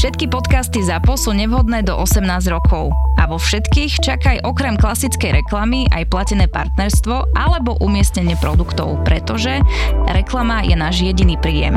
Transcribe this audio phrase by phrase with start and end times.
[0.00, 2.88] Všetky podcasty ZAPO sú nevhodné do 18 rokov.
[3.20, 9.60] A vo všetkých čakaj okrem klasickej reklamy aj platené partnerstvo alebo umiestnenie produktov, pretože
[10.08, 11.76] reklama je náš jediný príjem.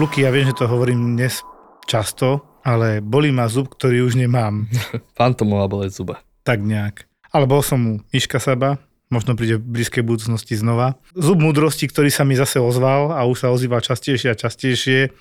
[0.00, 1.44] Luky, ja viem, že to hovorím dnes
[1.84, 4.72] často, ale bolí ma zub, ktorý už nemám.
[5.20, 6.24] Fantomová boleť zuba.
[6.48, 7.04] Tak nejak.
[7.28, 10.98] Ale bol som u Miška Saba, možno príde v blízkej budúcnosti znova.
[11.14, 15.14] Zub múdrosti, ktorý sa mi zase ozval a už sa ozýva častejšie a častejšie,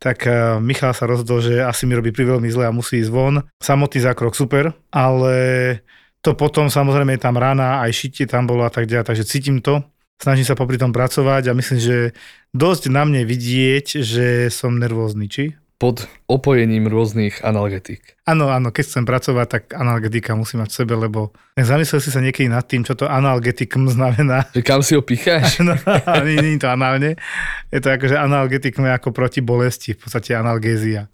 [0.00, 3.44] tak eh, Michal sa rozhodol, že asi mi robí priveľmi zle a musí ísť von.
[3.60, 5.36] Samotný zákrok super, ale
[6.24, 9.60] to potom samozrejme je tam rána, aj šitie tam bolo a tak ďalej, takže cítim
[9.60, 9.84] to.
[10.18, 11.96] Snažím sa popri tom pracovať a myslím, že
[12.50, 15.54] dosť na mne vidieť, že som nervózny, či?
[15.78, 18.18] Pod opojením rôznych analgetík.
[18.26, 22.18] Áno, áno, keď chcem pracovať, tak analgetika musí mať v sebe, lebo zamyslel si sa
[22.18, 24.50] niekedy nad tým, čo to analgetikum znamená.
[24.50, 25.58] Že kam si ho picháš?
[25.68, 25.78] No,
[26.26, 27.14] nie, nie je to análne.
[27.70, 31.06] Je to ako, že analgetikum je ako proti bolesti, v podstate analgézia.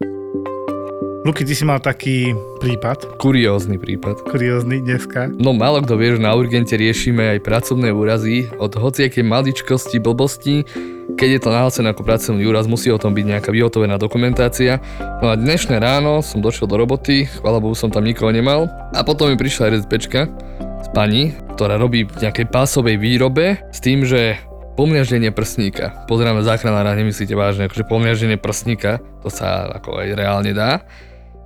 [1.25, 3.17] Luky, ty si mal taký prípad.
[3.17, 4.29] Kuriózny prípad.
[4.29, 5.33] Kuriózny dneska.
[5.41, 10.69] No málo kto vie, že na urgente riešime aj pracovné úrazy od hociakej maličkosti, blbosti.
[11.17, 14.85] Keď je to nahlásené ako pracovný úraz, musí o tom byť nejaká vyhotovená dokumentácia.
[15.25, 18.69] No a dnešné ráno som došiel do roboty, chvála Bohu som tam nikoho nemal.
[18.93, 20.29] A potom mi prišla RZPčka
[20.85, 24.37] s pani, ktorá robí v nejakej pásovej výrobe s tým, že
[24.77, 26.05] pomliaždenie prsníka.
[26.05, 30.85] Pozeráme záchranára, nemyslíte vážne, akože pomliaždenie prsníka, to sa ako aj reálne dá.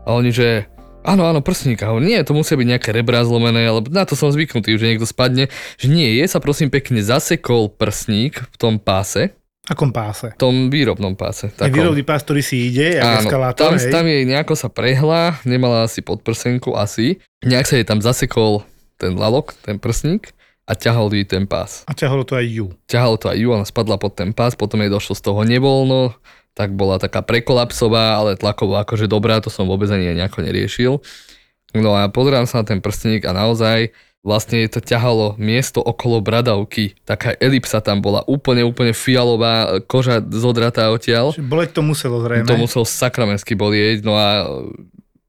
[0.08, 0.64] A oni, že
[1.04, 1.92] áno, áno, prsníka.
[1.92, 5.04] Hovorí, nie, to musia byť nejaké rebra zlomené, ale na to som zvyknutý, že niekto
[5.04, 5.52] spadne.
[5.76, 9.36] Že nie, je sa prosím pekne zasekol prsník v tom páse.
[9.68, 10.32] Akom páse?
[10.32, 11.52] V tom výrobnom páse.
[11.52, 11.76] Takom.
[11.76, 13.92] výrobný pás, ktorý si ide, jak Áno, eskalátor, tam, hej?
[13.92, 17.20] tam jej nejako sa prehla, nemala asi podprsenku, asi.
[17.44, 18.64] Nejak sa jej tam zasekol
[18.96, 20.32] ten lalok, ten prsník
[20.64, 21.84] a ťahol jej ten pás.
[21.84, 22.72] A ťahalo to aj ju.
[22.88, 26.16] Ťahalo to aj ju, ona spadla pod ten pás, potom jej došlo z toho nevoľno,
[26.58, 30.98] tak bola taká prekolapsová, ale tlakovo akože dobrá, to som vôbec ani nejako neriešil.
[31.78, 33.94] No a pozerám sa na ten prsteník a naozaj
[34.26, 36.98] vlastne to ťahalo miesto okolo bradavky.
[37.06, 41.38] Taká elipsa tam bola, úplne, úplne fialová, koža zodratá odtiaľ.
[41.38, 42.50] Boleť to muselo zrejme.
[42.50, 44.50] To muselo sakramensky bolieť, no a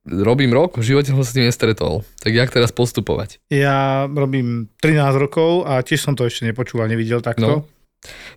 [0.09, 2.01] robím rok, v živote som sa s tým nestretol.
[2.25, 3.37] Tak jak teraz postupovať?
[3.53, 7.45] Ja robím 13 rokov a tiež som to ešte nepočúval, nevidel takto.
[7.45, 7.57] No.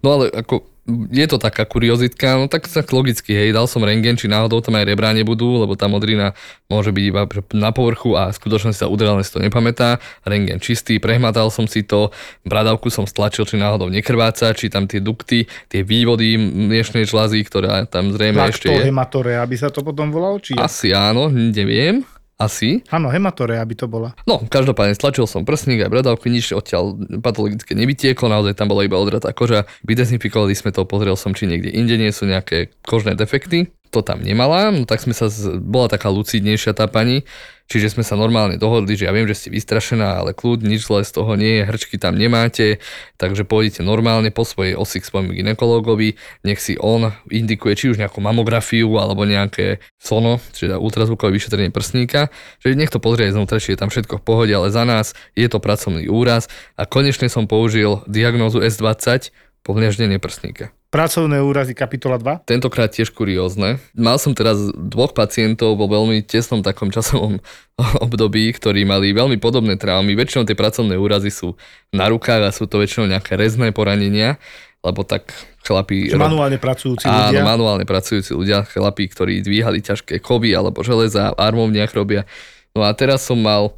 [0.04, 4.18] No ale ako je to taká kuriozitka, no tak, tak logicky, hej, dal som rengen,
[4.18, 6.34] či náhodou tam aj rebrá nebudú, lebo tá modrina
[6.66, 7.22] môže byť iba
[7.54, 10.02] na povrchu a v skutočnosti sa udrelne si to nepamätá.
[10.26, 12.10] Rengen čistý, prehmatal som si to,
[12.42, 17.86] bradavku som stlačil, či náhodou nekrváca, či tam tie dukty, tie vývody miešnej žlazy, ktorá
[17.86, 18.90] tam zrejme ešte je.
[18.90, 22.02] hematore, aby sa to potom volalo, či Asi áno, neviem.
[22.42, 22.82] Asi.
[22.90, 24.18] Áno, hematore, aby to bola.
[24.26, 28.98] No, každopádne stlačil som prsník aj bradavky, nič odtiaľ patologicky nevytieklo, naozaj tam bola iba
[28.98, 29.70] odratá koža.
[29.86, 34.24] Vydezinfikovali sme to, pozrel som, či niekde inde nie sú nejaké kožné defekty to tam
[34.24, 37.28] nemala, no tak sme sa, z, bola taká lucidnejšia tá pani,
[37.68, 41.04] čiže sme sa normálne dohodli, že ja viem, že ste vystrašená, ale kľud, nič zle
[41.04, 42.80] z toho nie je, hrčky tam nemáte,
[43.20, 46.16] takže pôjdete normálne po svojej osi k svojmu ginekologovi,
[46.48, 52.32] nech si on indikuje či už nejakú mamografiu alebo nejaké sono, čiže ultrazvukové vyšetrenie prsníka,
[52.64, 55.12] že nech to pozrie aj znútra, či je tam všetko v pohode, ale za nás
[55.36, 56.48] je to pracovný úraz
[56.80, 59.32] a konečne som použil diagnózu S20,
[59.62, 60.72] povliaždenie prsníka.
[60.92, 62.44] Pracovné úrazy kapitola 2?
[62.44, 63.80] Tentokrát tiež kuriózne.
[63.96, 67.40] Mal som teraz dvoch pacientov vo veľmi tesnom takom časovom
[68.04, 70.12] období, ktorí mali veľmi podobné traumy.
[70.12, 71.56] Väčšinou tie pracovné úrazy sú
[71.96, 74.36] na rukách a sú to väčšinou nejaké rezné poranenia,
[74.84, 75.32] lebo tak
[75.64, 76.12] chlapí...
[76.12, 77.40] Manuálne pracujúci ľudia.
[77.40, 82.28] Áno, manuálne pracujúci ľudia, chlapí, ktorí dvíhali ťažké kovy alebo železa, armovniach robia.
[82.76, 83.72] No a teraz som mal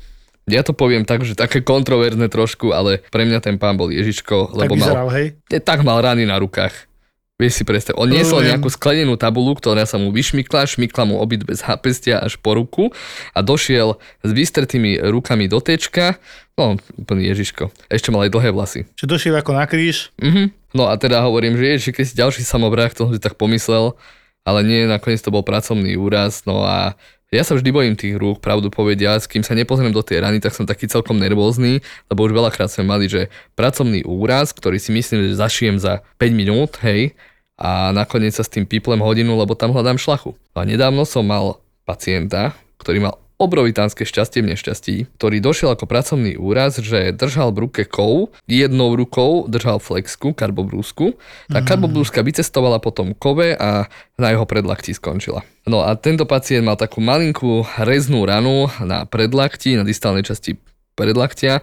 [0.50, 4.52] ja to poviem tak, že také kontroverzne trošku, ale pre mňa ten pán bol Ježiško,
[4.52, 5.26] lebo tak vyzeral, mal, hej?
[5.62, 6.90] tak mal rany na rukách.
[7.34, 11.42] Vieš si predstaviť, on niesol nejakú sklenenú tabulu, ktorá sa mu vyšmykla, šmykla mu obyt
[11.42, 12.94] bez pestia až po ruku
[13.34, 16.22] a došiel s vystretými rukami do tečka,
[16.54, 17.74] no úplný Ježiško.
[17.90, 18.80] Ešte mal aj dlhé vlasy.
[18.94, 20.14] Čo došiel ako na kríž?
[20.22, 20.54] Mhm.
[20.78, 23.98] No a teda hovorím, že ježiš, keď si ďalší samobrách, to som si tak pomyslel,
[24.46, 26.94] ale nie, nakoniec to bol pracovný úraz, no a
[27.34, 30.38] ja sa vždy bojím tých rúk, pravdu povedia, s kým sa nepozriem do tej rany,
[30.38, 34.94] tak som taký celkom nervózny, lebo už veľakrát sme mali, že pracovný úraz, ktorý si
[34.94, 37.16] myslím, že zašijem za 5 minút, hej,
[37.54, 40.34] a nakoniec sa s tým píplem hodinu, lebo tam hľadám šlachu.
[40.58, 46.38] A nedávno som mal pacienta, ktorý mal obrovitánske šťastie v nešťastí, ktorý došiel ako pracovný
[46.38, 51.18] úraz, že držal v ruke kov, jednou rukou držal flexku, karbobrúsku,
[51.50, 51.66] tá mm.
[51.66, 55.42] karbobrúska vycestovala potom kove a na jeho predlakti skončila.
[55.66, 60.54] No a tento pacient mal takú malinkú reznú ranu na predlakti, na distálnej časti
[60.94, 61.58] predlaktia,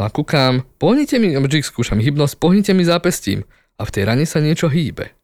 [0.00, 3.44] No a kúkam, pohnite mi, vždy skúšam hybnosť, pohnite mi zápestím
[3.76, 5.19] a v tej rane sa niečo hýbe.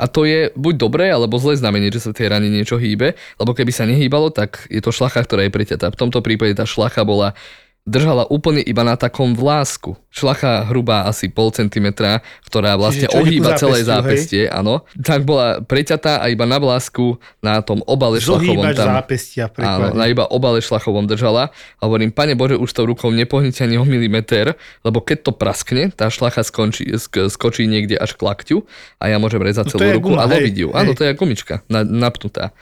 [0.00, 3.52] A to je buď dobré, alebo zlé znamenie, že sa tej rane niečo hýbe, lebo
[3.52, 5.92] keby sa nehýbalo, tak je to šlacha, ktorá je preťatá.
[5.92, 7.36] V tomto prípade tá šlacha bola
[7.90, 9.98] držala úplne iba na takom vlásku.
[10.14, 14.86] Šlacha hrubá asi pol centimetra, ktorá vlastne Čiže, ohýba celé zápestie, áno.
[14.94, 18.94] Tak bola preťatá a iba na vlásku na tom obale šlachovom tam.
[19.02, 21.50] zápestia áno, na iba obale šlachovom držala.
[21.78, 24.54] A hovorím, pane Bože, už tou rukou nepohnite ani o milimeter,
[24.86, 28.62] lebo keď to praskne, tá šlacha skončí, sk- skočí niekde až k lakťu
[29.02, 30.68] a ja môžem rezať no, celú ruku guma, a loviť ju.
[30.70, 32.54] Áno, to je gumička na, napnutá.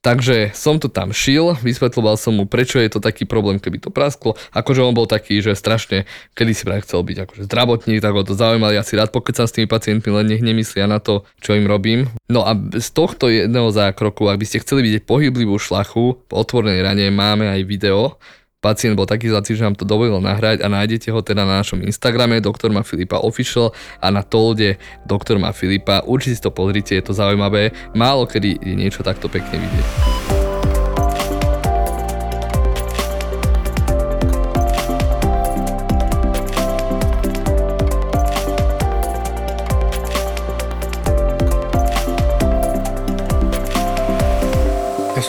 [0.00, 3.92] Takže som to tam šil, vysvetloval som mu, prečo je to taký problém, keby to
[3.92, 4.32] prasklo.
[4.56, 8.24] Akože on bol taký, že strašne, kedy si práve chcel byť akože zdravotník, tak ho
[8.24, 8.72] to zaujímalo.
[8.72, 12.08] Ja si rád pokecam s tými pacientmi, len nech nemyslia na to, čo im robím.
[12.32, 16.80] No a z tohto jedného zákroku, ak by ste chceli vidieť pohyblivú šlachu po otvorenej
[16.80, 18.16] rane, máme aj video,
[18.60, 21.80] Pacient bol taký zlacý, že nám to dovolil nahrať a nájdete ho teda na našom
[21.80, 23.72] Instagrame doktor ma Filipa Official
[24.04, 24.76] a na Tolde
[25.08, 26.04] doktor ma Filipa.
[26.04, 27.72] Určite si to pozrite, je to zaujímavé.
[27.96, 30.39] Málo kedy je niečo takto pekne vidieť.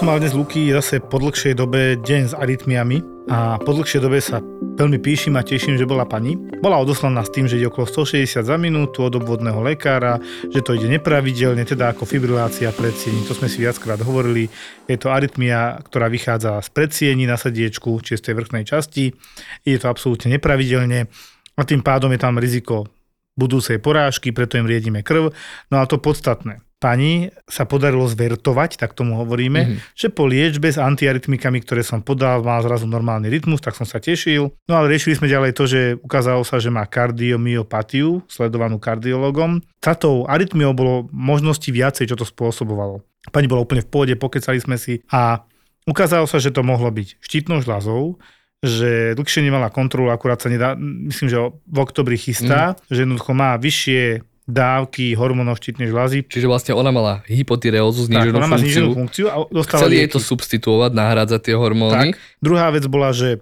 [0.01, 4.17] Som mal dnes Luky zase po dlhšej dobe deň s arytmiami a po dlhšej dobe
[4.17, 4.41] sa
[4.73, 6.33] veľmi píšim a teším, že bola pani.
[6.57, 10.17] Bola odoslaná s tým, že ide okolo 160 za minútu od obvodného lekára,
[10.49, 13.21] že to ide nepravidelne, teda ako fibrilácia predsiení.
[13.29, 14.49] To sme si viackrát hovorili.
[14.89, 19.13] Je to arytmia, ktorá vychádza z predsiení na srdiečku, či z tej vrchnej časti.
[19.61, 21.13] Je to absolútne nepravidelne
[21.53, 22.89] a tým pádom je tam riziko
[23.37, 25.29] budúcej porážky, preto im riedime krv.
[25.69, 29.93] No a to podstatné pani sa podarilo zvertovať, tak tomu hovoríme, mm-hmm.
[29.93, 34.01] že po liečbe s antiarytmikami, ktoré som podal, má zrazu normálny rytmus, tak som sa
[34.01, 34.49] tešil.
[34.65, 39.61] No ale riešili sme ďalej to, že ukázalo sa, že má kardiomyopatiu, sledovanú kardiologom.
[39.77, 43.05] Táto arytmiou bolo možnosti viacej, čo to spôsobovalo.
[43.29, 45.45] Pani bola úplne v pôde, pokecali sme si a
[45.85, 48.17] ukázalo sa, že to mohlo byť štítnou žľazou,
[48.61, 52.93] že dlhšie nemala kontrolu, akurát sa nedá, myslím, že v oktobri chystá, mm.
[52.93, 56.25] že jednoducho má vyššie dávky hormónov štítnej žľazy.
[56.25, 58.85] Čiže vlastne ona mala hypotyreózu, zníženú tak, ona má funkciu.
[58.93, 62.13] funkciu a dostala Chceli jej to substituovať, nahrádzať tie hormóny.
[62.13, 62.21] Tak.
[62.41, 63.39] Druhá vec bola, že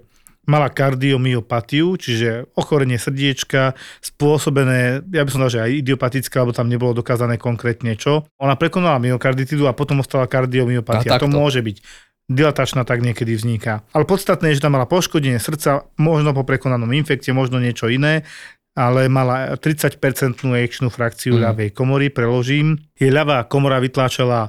[0.48, 6.66] mala kardiomyopatiu, čiže ochorenie srdiečka, spôsobené, ja by som dal, že aj idiopatické, alebo tam
[6.66, 8.26] nebolo dokázané konkrétne čo.
[8.42, 11.22] Ona prekonala myokarditidu a potom ostala kardiomyopatia.
[11.22, 11.76] To môže byť
[12.30, 13.82] dilatačná tak niekedy vzniká.
[13.90, 18.22] Ale podstatné je, že tam mala poškodenie srdca, možno po prekonanom infekcie, možno niečo iné
[18.80, 21.42] ale mala 30-percentnú ejekčnú frakciu mm.
[21.44, 22.80] ľavej komory, preložím.
[22.96, 24.48] Jej ľavá komora vytláčala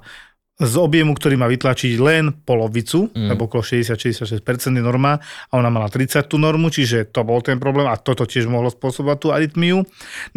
[0.62, 3.34] z objemu, ktorý má vytlačiť len polovicu, mm.
[3.34, 4.46] lebo okolo 60-66%
[4.78, 5.18] je norma
[5.50, 8.70] a ona mala 30 tú normu, čiže to bol ten problém a toto tiež mohlo
[8.70, 9.82] spôsobovať tú arytmiu.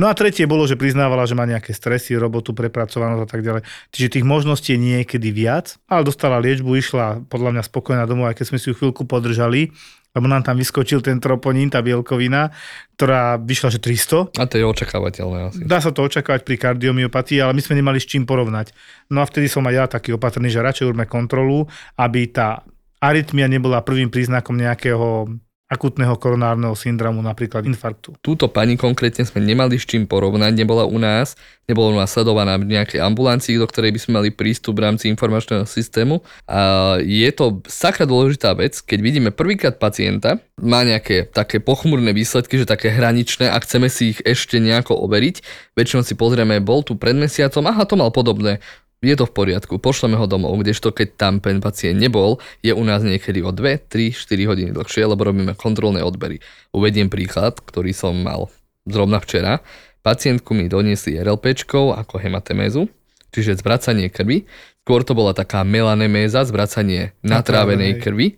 [0.00, 3.62] No a tretie bolo, že priznávala, že má nejaké stresy, robotu, prepracovanosť a tak ďalej.
[3.92, 8.40] Čiže tých možností je niekedy viac, ale dostala liečbu, išla podľa mňa spokojná domov, aj
[8.40, 9.76] keď sme si ju chvíľku podržali,
[10.14, 12.54] lebo nám tam vyskočil ten troponín, tá bielkovina,
[12.94, 14.38] ktorá vyšla, že 300.
[14.38, 15.60] A to je očakávateľné asi.
[15.66, 18.70] Dá sa to očakávať pri kardiomyopatii, ale my sme nemali s čím porovnať.
[19.10, 21.66] No a vtedy som aj ja taký opatrný, že radšej urme kontrolu,
[21.98, 22.62] aby tá
[23.02, 25.28] arytmia nebola prvým príznakom nejakého
[25.64, 28.14] akutného koronárneho syndromu, napríklad infarktu.
[28.20, 32.60] Túto pani konkrétne sme nemali s čím porovnať, nebola u nás, nebola u nás sledovaná
[32.60, 36.20] v nejakej ambulancii, do ktorej by sme mali prístup v rámci informačného systému.
[36.44, 42.60] A je to sakra dôležitá vec, keď vidíme prvýkrát pacienta, má nejaké také pochmurné výsledky,
[42.60, 45.40] že také hraničné a chceme si ich ešte nejako overiť.
[45.74, 48.60] Väčšinou si pozrieme, bol tu pred mesiacom, aha, to mal podobné,
[49.04, 52.82] je to v poriadku, pošleme ho domov, kdežto keď tam ten pacient nebol, je u
[52.82, 56.40] nás niekedy o 2, 3, 4 hodiny dlhšie, lebo robíme kontrolné odbery.
[56.72, 58.48] Uvediem príklad, ktorý som mal
[58.88, 59.62] zrovna včera.
[60.04, 62.90] Pacientku mi doniesli RLP ako hematemézu,
[63.32, 64.44] čiže zvracanie krvi.
[64.84, 68.36] Skôr to bola taká melaneméza, zvracanie natrávenej krvi.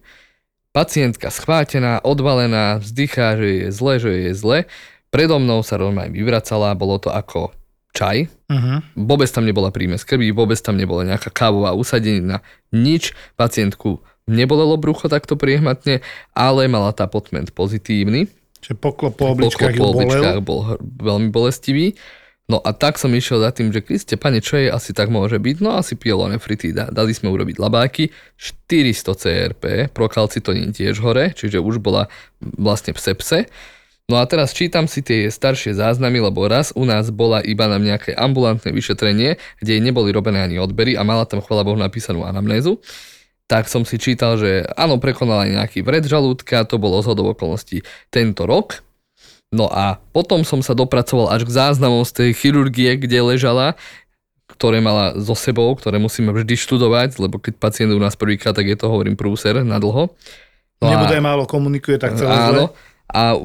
[0.70, 4.58] Pacientka schvátená, odvalená, vzdychá, že je zle, že je zle.
[5.08, 7.55] Predo mnou sa normálne vyvracala, bolo to ako
[7.96, 8.28] čaj.
[8.52, 8.84] Uh-huh.
[8.92, 13.16] Vôbec tam nebola prímes krvi, vôbec tam nebola nejaká kávová usadenina, nič.
[13.40, 16.04] Pacientku nebolelo brucho takto priehmatne,
[16.36, 18.28] ale mala tá potment pozitívny.
[18.60, 21.96] Čiže poklop po obličkách, poklop po obličkách bol veľmi bolestivý.
[22.46, 25.34] No a tak som išiel za tým, že Kriste, pane, čo je asi tak môže
[25.34, 25.56] byť?
[25.58, 26.94] No asi pielonefritída.
[26.94, 32.06] Dali sme urobiť labáky, 400 CRP, prokalcitonín tiež hore, čiže už bola
[32.38, 33.38] vlastne v sepse.
[34.06, 37.82] No a teraz čítam si tie staršie záznamy, lebo raz u nás bola iba na
[37.82, 42.22] nejaké ambulantné vyšetrenie, kde jej neboli robené ani odbery a mala tam chvala Bohu napísanú
[42.22, 42.78] anamnézu.
[43.50, 48.46] Tak som si čítal, že áno, prekonala nejaký vred žalúdka, to bolo zhodov okolností tento
[48.46, 48.86] rok,
[49.54, 53.78] No a potom som sa dopracoval až k záznamom z tej chirurgie, kde ležala,
[54.50, 58.66] ktoré mala so sebou, ktoré musíme vždy študovať, lebo keď pacient u nás prvýkrát, tak
[58.66, 60.10] je to, hovorím, prúser na dlho.
[60.82, 62.64] No Nebude a, málo komunikuje, tak celé áno, zle.
[63.06, 63.38] A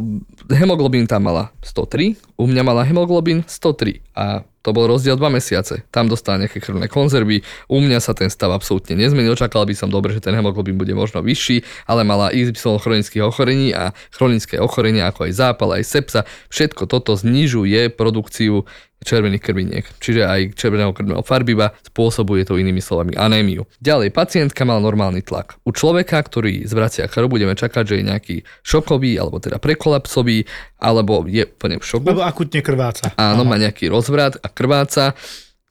[0.50, 5.86] hemoglobín tam mala 103, u mňa mala hemoglobín 103 a to bol rozdiel 2 mesiace.
[5.90, 9.90] Tam dostal nejaké krvné konzervy, u mňa sa ten stav absolútne nezmenil, čakal by som
[9.90, 15.10] dobre, že ten hemoglobín bude možno vyšší, ale mala XY chronických ochorení a chronické ochorenia
[15.10, 16.22] ako aj zápal, aj sepsa,
[16.54, 18.70] všetko toto znižuje produkciu
[19.02, 23.66] červených krviniek, čiže aj červeného krvného farbiva, spôsobuje to inými slovami anémiu.
[23.82, 25.58] Ďalej, pacientka mal normálny tlak.
[25.66, 30.46] U človeka, ktorý zvracia krv, budeme čakať, že je nejaký šokový, alebo teda prekolapsový,
[30.78, 32.06] alebo je plne v šoku.
[32.14, 33.14] Lebo akutne krváca.
[33.18, 33.50] Áno, Aha.
[33.50, 35.18] má nejaký rozvrat a krváca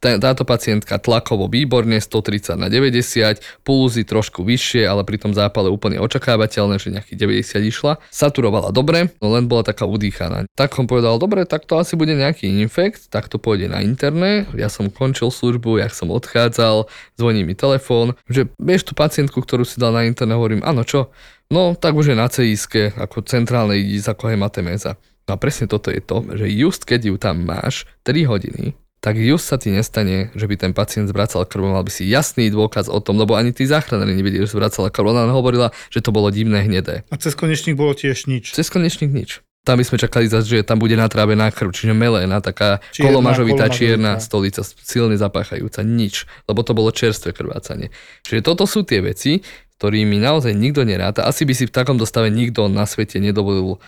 [0.01, 6.01] táto pacientka tlakovo výborne, 130 na 90, pulzy trošku vyššie, ale pri tom zápale úplne
[6.01, 7.93] očakávateľné, že nejakých 90 išla.
[8.09, 10.49] Saturovala dobre, no len bola taká udýchaná.
[10.57, 14.49] Tak som povedal, dobre, tak to asi bude nejaký infekt, tak to pôjde na interné.
[14.57, 16.89] Ja som končil službu, jak som odchádzal,
[17.21, 21.13] zvoní mi telefón, že vieš tú pacientku, ktorú si dal na interné, hovorím, áno čo,
[21.53, 24.97] no tak už je na CISke, ako centrálnej idíc ako hemateméza.
[25.29, 29.17] No a presne toto je to, že just keď ju tam máš 3 hodiny, tak
[29.17, 32.93] just sa ti nestane, že by ten pacient zvracal krv, mal by si jasný dôkaz
[32.93, 36.29] o tom, lebo ani tí záchranári nevedeli, že zvracala krv, ona hovorila, že to bolo
[36.29, 37.09] divné hnedé.
[37.09, 38.53] A cez konečník bolo tiež nič.
[38.53, 39.41] Cez konečník nič.
[39.61, 43.69] Tam by sme čakali zase, že tam bude natrávená krv, čiže melená, taká čierna, kolomažovitá
[43.69, 47.93] čierna stolica, silne zapáchajúca, nič, lebo to bolo čerstvé krvácanie.
[48.25, 49.45] Čiže toto sú tie veci,
[49.81, 51.25] ktorými naozaj nikto neráta.
[51.25, 53.81] Asi by si v takomto stave nikto na svete nedovolil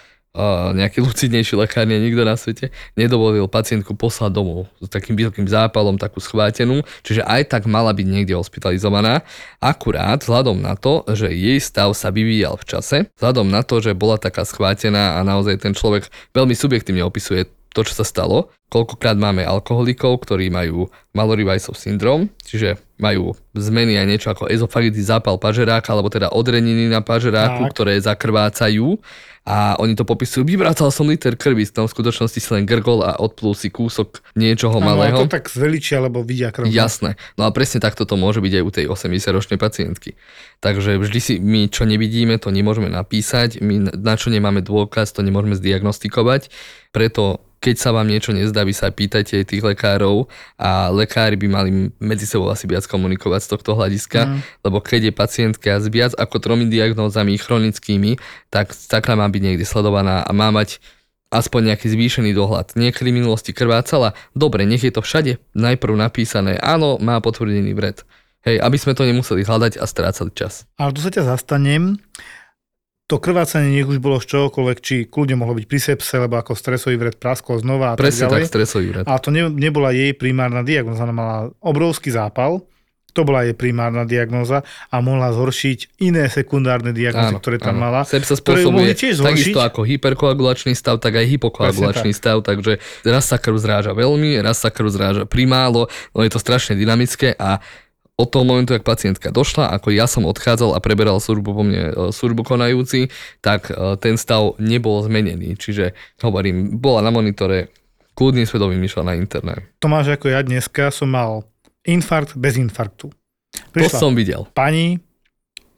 [0.72, 6.00] nejaký lucidnejší lekár, nie nikto na svete, nedovolil pacientku poslať domov s takým veľkým zápalom,
[6.00, 9.28] takú schvátenú, čiže aj tak mala byť niekde hospitalizovaná.
[9.60, 13.92] Akurát vzhľadom na to, že jej stav sa vyvíjal v čase, vzhľadom na to, že
[13.92, 18.52] bola taká schvátená a naozaj ten človek veľmi subjektívne opisuje to, čo sa stalo.
[18.72, 25.36] Koľkokrát máme alkoholikov, ktorí majú Mallory-Weissov syndrom, čiže majú zmeny aj niečo ako ezofagitý zápal
[25.36, 27.72] pažeráka, alebo teda odreniny na pažeráku, tak.
[27.76, 28.96] ktoré zakrvácajú
[29.42, 33.18] a oni to popisujú, vyvracal som liter krvi, tam v skutočnosti si len grgol a
[33.18, 35.18] odplul si kúsok niečoho no, malého.
[35.18, 36.70] to tak zveličia, lebo vidia krv.
[36.70, 40.14] Jasné, no a presne takto to môže byť aj u tej 80-ročnej pacientky.
[40.62, 45.26] Takže vždy si my, čo nevidíme, to nemôžeme napísať, my na čo nemáme dôkaz, to
[45.26, 46.46] nemôžeme zdiagnostikovať,
[46.94, 50.26] preto keď sa vám niečo nezdá, vy sa pýtajte tých lekárov
[50.58, 51.70] a lekári by mali
[52.02, 54.38] medzi sebou asi viac komunikovať z tohto hľadiska, mm.
[54.66, 58.18] lebo keď je pacientka s viac ako tromi diagnózami chronickými,
[58.50, 60.82] tak taká má byť niekde sledovaná a má mať
[61.30, 62.74] aspoň nejaký zvýšený dohľad.
[62.74, 68.02] Niekedy v minulosti krvácala, dobre, nech je to všade najprv napísané, áno, má potvrdený vred.
[68.42, 70.66] Hej, aby sme to nemuseli hľadať a strácali čas.
[70.74, 72.02] Ale tu sa ťa zastanem
[73.10, 76.56] to krvácanie nech už bolo z čohokoľvek, či kľudne mohlo byť pri sepse, lebo ako
[76.56, 78.42] stresový vred praskol znova a Presne tak ďalej.
[78.46, 79.04] tak, stresový vred.
[79.04, 82.64] A to ne, nebola jej primárna diagnoza, ona mala obrovský zápal,
[83.12, 87.84] to bola jej primárna diagnóza a mohla zhoršiť iné sekundárne diagnózy, áno, ktoré tam áno.
[87.84, 88.00] mala.
[88.08, 92.18] Sepsa spôsobuje tiež takisto ako hyperkoagulačný stav, tak aj hypokoagulačný tak.
[92.18, 96.40] stav, takže raz sa krv zráža veľmi, raz sa krv zráža primálo, no je to
[96.40, 97.60] strašne dynamické a
[98.20, 101.82] od toho momentu, ak pacientka došla, ako ja som odchádzal a preberal službu po mne
[101.90, 103.08] e, službu konajúci,
[103.40, 105.56] tak e, ten stav nebol zmenený.
[105.56, 107.72] Čiže hovorím, bola na monitore,
[108.12, 109.64] kľudným svedomím išla na internet.
[109.80, 111.48] Tomáš, ako ja dneska som mal
[111.88, 113.08] infarkt bez infarktu.
[113.72, 114.44] Prišla to som videl.
[114.52, 115.00] Pani,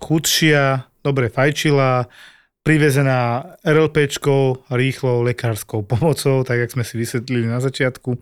[0.03, 2.11] chudšia, dobre fajčila,
[2.65, 8.19] privezená RLPčkou, rýchlou lekárskou pomocou, tak jak sme si vysvetlili na začiatku.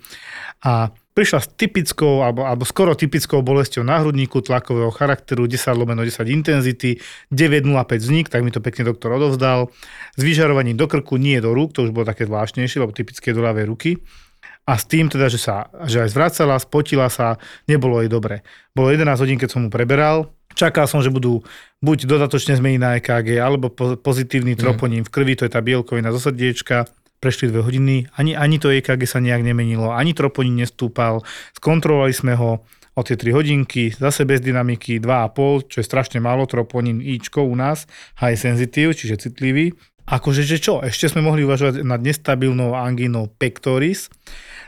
[0.66, 6.00] A prišla s typickou, alebo, alebo skoro typickou bolesťou na hrudníku tlakového charakteru 10 lomeno
[6.04, 6.96] 10 intenzity,
[7.28, 9.68] 9,05 vznik, tak mi to pekne doktor odovzdal.
[10.16, 13.44] S vyžarovaním do krku, nie do rúk, to už bolo také zvláštnejšie, lebo typické do
[13.44, 14.00] ľavej ruky.
[14.62, 18.46] A s tým teda, že sa že aj zvracala, spotila sa, nebolo jej dobre.
[18.72, 21.40] Bolo 11 hodín, keď som mu preberal, Čakal som, že budú
[21.80, 24.60] buď dodatočne zmeniť na EKG, alebo pozitívny mm.
[24.60, 26.84] troponín v krvi, to je tá bielkovina zo srdiečka.
[27.22, 31.22] Prešli dve hodiny, ani, ani to EKG sa nejak nemenilo, ani troponín nestúpal.
[31.54, 32.66] Skontrolovali sme ho
[32.98, 37.54] o tie 3 hodinky, zase bez dynamiky 2,5, čo je strašne málo, troponín Ičko u
[37.54, 37.86] nás,
[38.18, 39.70] high sensitive, čiže citlivý.
[40.02, 44.10] Akože, že čo, ešte sme mohli uvažovať nad nestabilnou angínou pectoris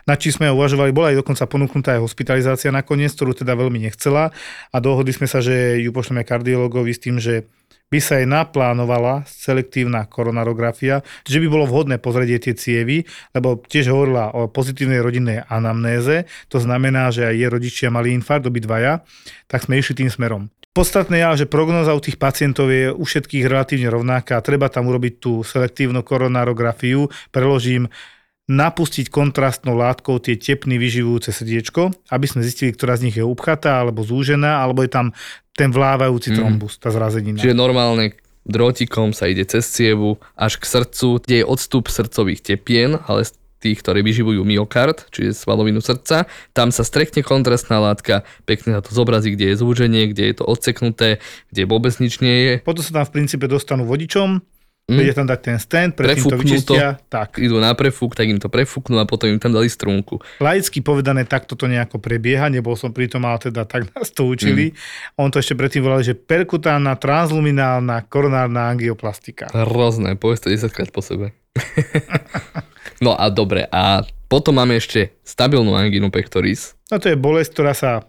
[0.05, 4.37] na čím sme uvažovali, bola aj dokonca ponúknutá aj hospitalizácia nakoniec, ktorú teda veľmi nechcela
[4.69, 7.49] a dohodli sme sa, že ju pošleme kardiologovi s tým, že
[7.95, 13.95] by sa aj naplánovala selektívna koronarografia, že by bolo vhodné pozrieť tie cievy, lebo tiež
[13.95, 19.07] hovorila o pozitívnej rodinnej anamnéze, to znamená, že aj jej rodičia mali infarkt, obidvaja,
[19.47, 20.51] tak sme išli tým smerom.
[20.75, 24.43] Podstatné je, že prognoza u tých pacientov je u všetkých relatívne rovnaká.
[24.43, 27.07] Treba tam urobiť tú selektívnu koronarografiu.
[27.31, 27.87] Preložím
[28.51, 33.81] napustiť kontrastnou látkou tie tepny vyživujúce srdiečko, aby sme zistili, ktorá z nich je upchatá
[33.81, 35.07] alebo zúžená, alebo je tam
[35.55, 36.37] ten vlávajúci mm.
[36.37, 37.39] trombus, tá zrazenina.
[37.39, 43.01] Čiže normálne drotikom sa ide cez cievu až k srdcu, kde je odstup srdcových tepien,
[43.09, 43.25] ale
[43.65, 46.29] tých, ktoré vyživujú myokard, čiže svalovinu srdca.
[46.53, 50.45] Tam sa strekne kontrastná látka, pekne sa to zobrazí, kde je zúženie, kde je to
[50.45, 52.55] odseknuté, kde vôbec nič nie je.
[52.61, 54.45] Potom sa tam v princípe dostanú vodičom,
[54.85, 55.01] Mm.
[55.01, 57.01] Vedia tam dať ten stand, predtým to vyčistia.
[57.01, 57.41] To, tak.
[57.41, 60.21] Idú na prefúk, tak im to prefúknú a potom im tam dali strunku.
[60.45, 64.29] Laicky povedané, takto to nejako prebieha, nebol som pri tom, ale teda tak nás to
[64.29, 64.77] učili.
[64.77, 65.25] Mm.
[65.25, 69.49] On to ešte predtým volali, že perkutánna transluminálna koronárna angioplastika.
[69.57, 71.33] Hrozné, povedz to 10 krát po sebe.
[73.05, 76.77] no a dobre, a potom máme ešte stabilnú anginu pectoris.
[76.93, 78.05] No to je bolesť, ktorá sa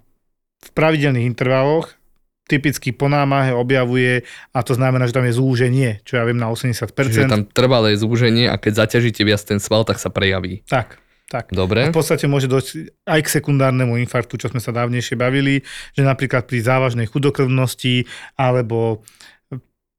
[0.60, 1.96] v pravidelných intervaloch
[2.45, 4.21] typicky po námahe objavuje
[4.53, 6.93] a to znamená, že tam je zúženie, čo ja viem na 80%.
[6.93, 10.61] Čiže tam trvalé zúženie a keď zaťažíte viac ten sval, tak sa prejaví.
[10.69, 11.49] Tak, tak.
[11.49, 11.89] Dobre.
[11.89, 15.65] A v podstate môže dojsť aj k sekundárnemu infarktu, čo sme sa dávnejšie bavili,
[15.97, 18.05] že napríklad pri závažnej chudokrvnosti
[18.37, 19.01] alebo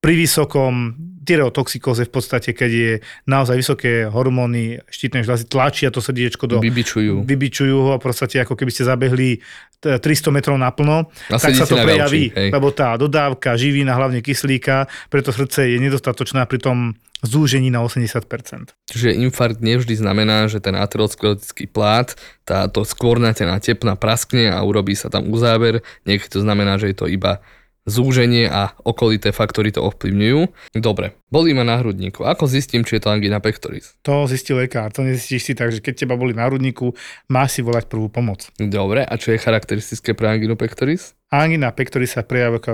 [0.00, 0.94] pri vysokom
[1.26, 2.92] tyreotoxikóze v podstate, keď je
[3.26, 6.62] naozaj vysoké hormóny štítnej žľazy, tlačia to srdiečko do...
[6.62, 7.26] Vybičujú.
[7.26, 9.42] Vybičujú ho a v podstate ako keby ste zabehli
[9.82, 14.22] 300 metrov naplno, a tak sa to prejaví, gauči, lebo tá dodávka živín a hlavne
[14.22, 16.78] kyslíka, preto srdce je nedostatočná pri tom
[17.26, 18.72] zúžení na 80%.
[18.86, 22.14] Čiže infarkt nevždy znamená, že ten aterosklerotický plát,
[22.46, 25.82] táto skvornatená tepna praskne a urobí sa tam uzáver.
[26.06, 27.42] Niekedy to znamená, že je to iba
[27.86, 30.74] zúženie a okolité faktory to ovplyvňujú.
[30.76, 32.26] Dobre, bolí ma na hrudníku.
[32.26, 33.94] Ako zistím, či je to angina pectoris?
[34.02, 36.92] To zistí lekár, to nezistíš si tak, že keď teba boli na hrudníku,
[37.30, 38.50] máš si volať prvú pomoc.
[38.58, 41.14] Dobre, a čo je charakteristické pre anginu pectoris?
[41.30, 42.72] Angina pectoris sa prejavuje ako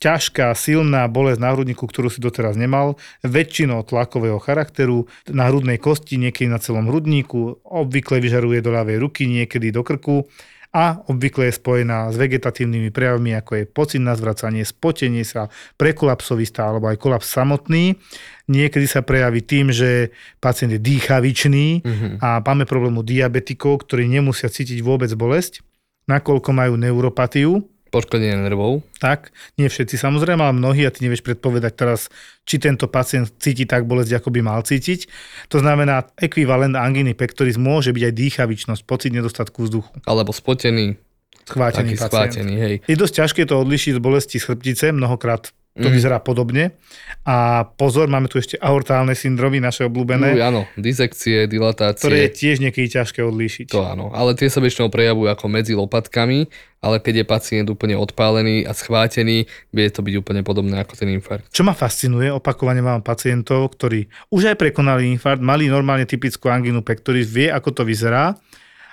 [0.00, 6.16] ťažká, silná bolesť na hrudníku, ktorú si doteraz nemal, väčšinou tlakového charakteru, na hrudnej kosti,
[6.16, 10.24] niekedy na celom hrudníku, obvykle vyžaruje do ľavej ruky, niekedy do krku
[10.70, 16.46] a obvykle je spojená s vegetatívnymi prejavmi, ako je pocit na zvracanie, spotenie sa, prekolapsový
[16.46, 17.98] stav alebo aj kolaps samotný.
[18.46, 22.12] Niekedy sa prejaví tým, že pacient je dýchavičný mm-hmm.
[22.22, 25.66] a máme problém u diabetikov, ktorí nemusia cítiť vôbec bolesť,
[26.06, 28.86] nakoľko majú neuropatiu, Poškodenie nervov.
[29.02, 32.06] Tak, nie všetci samozrejme, ale mnohí a ty nevieš predpovedať teraz,
[32.46, 35.10] či tento pacient cíti tak bolesť, ako by mal cítiť.
[35.50, 39.90] To znamená, ekvivalent anginy pectoris môže byť aj dýchavičnosť, pocit nedostatku vzduchu.
[40.06, 41.02] Alebo spotený.
[41.50, 42.14] Schvátený pacient.
[42.14, 42.74] Schvátený, hej.
[42.86, 45.94] Je dosť ťažké to odlišiť z bolesti chrbtice, mnohokrát to mm.
[45.94, 46.74] vyzerá podobne.
[47.22, 50.34] A pozor, máme tu ešte aortálne syndromy, naše obľúbené.
[50.34, 52.10] No, áno, disekcie, dilatácie.
[52.10, 53.70] Ktoré je tiež niekedy ťažké odlíšiť.
[53.70, 56.50] To áno, ale tie sa väčšinou prejavujú ako medzi lopatkami,
[56.82, 61.14] ale keď je pacient úplne odpálený a schvátený, vie to byť úplne podobné ako ten
[61.14, 61.54] infarkt.
[61.54, 66.82] Čo ma fascinuje, opakovane mám pacientov, ktorí už aj prekonali infarkt, mali normálne typickú anginu
[66.82, 68.34] pectoris, vie, ako to vyzerá.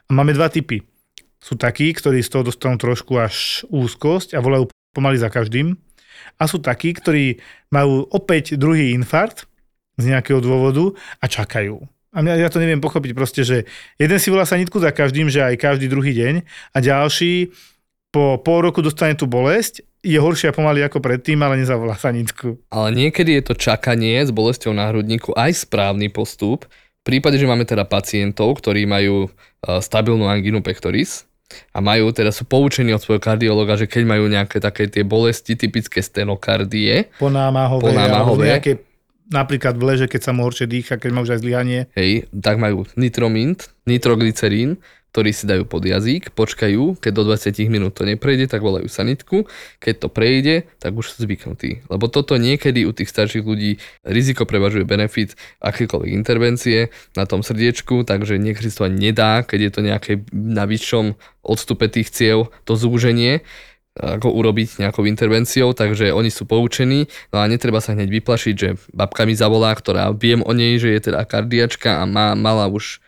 [0.07, 0.85] A máme dva typy.
[1.41, 5.79] Sú takí, ktorí z toho dostanú trošku až úzkosť a volajú pomaly za každým
[6.35, 7.39] a sú takí, ktorí
[7.71, 9.47] majú opäť druhý infarkt
[9.95, 10.91] z nejakého dôvodu
[11.23, 11.79] a čakajú.
[12.11, 13.69] A ja to neviem pochopiť proste, že
[14.01, 16.41] jeden si volá sanitku za každým, že aj každý druhý deň
[16.73, 17.51] a ďalší
[18.09, 22.57] po pol roku dostane tú bolesť, je horšia pomaly ako predtým, ale nezavolá sanitku.
[22.71, 26.65] Ale niekedy je to čakanie s bolesťou na hrudníku aj správny postup.
[27.03, 29.29] V prípade, že máme teda pacientov, ktorí majú e,
[29.83, 31.27] stabilnú anginu pectoris,
[31.71, 35.55] a majú, teda sú poučení od svojho kardiologa, že keď majú nejaké také tie bolesti
[35.55, 38.73] typické stenokardie, ponámahové, ponámahové nejaké
[39.31, 41.79] napríklad v leže, keď sa mu horšie dýcha, keď má už aj zlyhanie.
[41.95, 44.79] Hej, tak majú nitromint, nitroglycerín,
[45.17, 49.49] ktorý si dajú pod jazyk, počkajú, keď do 20 minút to neprejde, tak volajú sanitku,
[49.81, 51.89] keď to prejde, tak už sú zvyknutí.
[51.89, 58.05] Lebo toto niekedy u tých starších ľudí riziko prevažuje benefit akékoľvek intervencie na tom srdiečku,
[58.05, 63.41] takže niekedy to nedá, keď je to nejaké na vyššom odstupe tých ciev, to zúženie,
[63.97, 68.77] ako urobiť nejakou intervenciou, takže oni sú poučení, no a netreba sa hneď vyplašiť, že
[68.93, 73.01] babka mi zavolá, ktorá viem o nej, že je teda kardiačka a má, mala už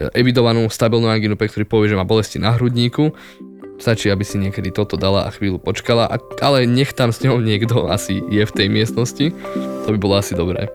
[0.00, 3.12] evidovanú stabilnú angínu, ktorý povie, že má bolesti na hrudníku.
[3.82, 6.06] Stačí, aby si niekedy toto dala a chvíľu počkala,
[6.38, 9.34] ale nech tam s ňou niekto asi je v tej miestnosti.
[9.84, 10.70] To by bolo asi dobré.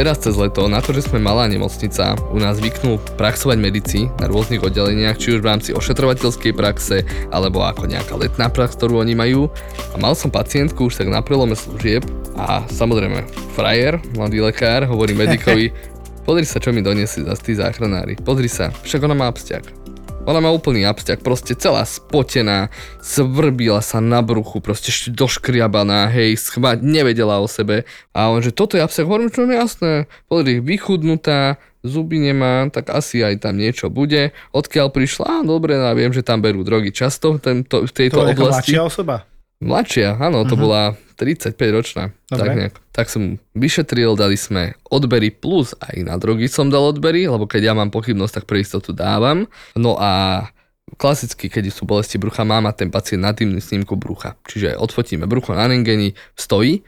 [0.00, 4.32] Teraz cez leto, na to, že sme malá nemocnica, u nás zvyknú praxovať medici na
[4.32, 9.12] rôznych oddeleniach, či už v rámci ošetrovateľskej praxe, alebo ako nejaká letná prax, ktorú oni
[9.12, 9.52] majú.
[9.92, 12.00] A mal som pacientku už tak na prelome služieb
[12.40, 15.68] a samozrejme frajer, mladý lekár, hovorí medikovi,
[16.26, 18.16] pozri sa, čo mi doniesli za tí záchranári.
[18.24, 19.79] Pozri sa, však ona má abstiak.
[20.28, 22.68] Ona má úplný abstiak, proste celá spotená,
[23.00, 27.88] svrbila sa na bruchu, proste ešte doškriabaná, hej, schvať, nevedela o sebe.
[28.12, 29.92] A on, že toto je abstiak, hovorím, čo je jasné,
[30.28, 34.36] pozri, vychudnutá, zuby nemá, tak asi aj tam niečo bude.
[34.52, 35.24] Odkiaľ prišla?
[35.24, 38.76] Á, dobre, no, viem, že tam berú drogy často v, tento, v tejto To oblasti.
[38.76, 39.24] mladšia osoba?
[39.60, 40.60] Mladšia, áno, to Mhm.
[40.60, 40.82] bola
[41.20, 42.16] 35 ročná.
[42.32, 42.40] Dobre.
[42.40, 42.74] Tak, nejak.
[42.96, 47.70] tak som vyšetril, dali sme odbery plus aj na drogy som dal odbery, lebo keď
[47.70, 49.44] ja mám pochybnosť, tak pre istotu dávam.
[49.76, 50.48] No a
[50.96, 54.40] klasicky, keď sú bolesti brucha, má mať ten pacient na tým snímku brucha.
[54.48, 56.80] Čiže odfotíme brucho na rengeni, stojí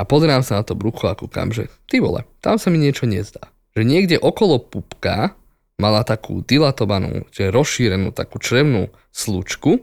[0.00, 3.04] a pozerám sa na to brucho a kúkam, že ty vole, tam sa mi niečo
[3.04, 3.52] nezdá.
[3.76, 5.36] Že niekde okolo pupka
[5.78, 9.82] mala takú dilatovanú, že rozšírenú takú črevnú slučku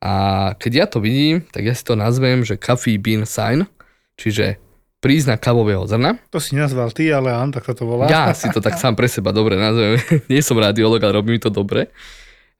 [0.00, 0.12] a
[0.56, 3.68] keď ja to vidím, tak ja si to nazvem, že coffee bean sign,
[4.16, 4.56] čiže
[5.04, 6.16] príznak kavového zrna.
[6.32, 8.08] To si nazval ty, ale áno, tak sa to volá.
[8.08, 10.00] Ja si to tak sám pre seba dobre nazvem.
[10.32, 11.92] Nie som radiolog, ale robí mi to dobre.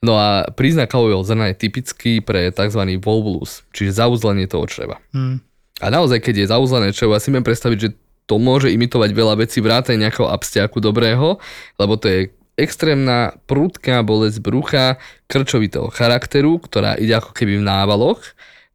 [0.00, 2.80] No a príznak kavového zrna je typický pre tzv.
[3.00, 4.96] volvulus, čiže zauzlenie toho čreva.
[5.12, 5.44] Hm.
[5.80, 7.90] A naozaj, keď je zauzlené črevo, ja si viem predstaviť, že
[8.28, 11.40] to môže imitovať veľa vecí, vrátane nejakého abstiaku dobrého,
[11.76, 12.20] lebo to je
[12.58, 14.86] extrémna prudká bolesť brucha
[15.26, 18.20] krčovitého charakteru, ktorá ide ako keby v návaloch,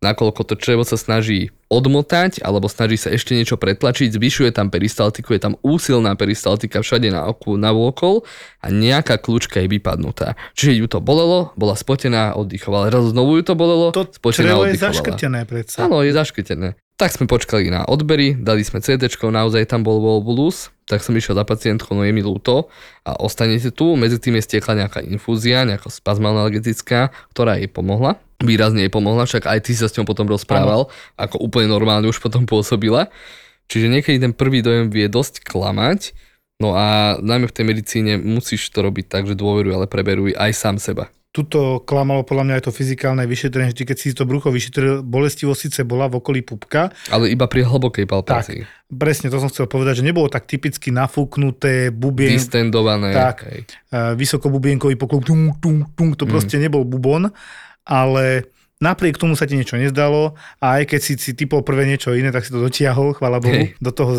[0.04, 5.34] nakoľko to črevo sa snaží odmotať alebo snaží sa ešte niečo pretlačiť, zvyšuje tam peristaltiku,
[5.34, 8.22] je tam úsilná peristaltika všade na oku, na vôkol
[8.62, 10.38] a nejaká kľúčka je vypadnutá.
[10.54, 12.94] Čiže ju to bolelo, bola spotená, oddychovala.
[12.94, 14.94] Raz znovu ju to bolelo, To spotená, črevo je oddychovala.
[14.94, 15.78] zaškrtené predsa.
[15.90, 16.68] Áno, je zaškrtené.
[16.96, 21.34] Tak sme počkali na odbery, dali sme CD, naozaj tam bol volvulus, tak som išiel
[21.34, 22.70] za pacientkou, no je mi ľúto
[23.02, 23.98] a ostanete tu.
[23.98, 28.22] Medzi tým je stiekla nejaká infúzia, nejaká spazmalnergetická, ktorá jej pomohla.
[28.38, 32.22] Výrazne jej pomohla, však aj ty sa s ňou potom rozprával, ako úplne normálne už
[32.22, 33.10] potom pôsobila.
[33.66, 36.14] Čiže niekedy ten prvý dojem vie dosť klamať,
[36.62, 40.52] no a najmä v tej medicíne musíš to robiť tak, že dôveruj, ale preberuj aj
[40.54, 41.10] sám seba.
[41.36, 45.60] Tuto klamalo podľa mňa aj to fyzikálne vyšetrenie, že keď si to brucho vyšetril, bolestivosť
[45.60, 48.64] síce bola v okolí pupka, Ale iba pri hlbokej palpácii.
[48.88, 53.12] presne to som chcel povedať, že nebolo tak typicky nafúknuté, bubien, Distendované.
[53.12, 53.38] Tak.
[53.46, 53.68] hej.
[53.92, 56.32] uh, vysokobubienkový poklop, tung, tung, tung, to Mm.
[56.32, 57.28] proste nebol bubon,
[57.84, 58.48] ale
[58.84, 62.32] napriek tomu sa ti niečo nezdalo a aj keď si, si typol prvé niečo iné,
[62.32, 63.80] tak si to dotiahol, chvala Bohu, Hej.
[63.80, 64.14] do toho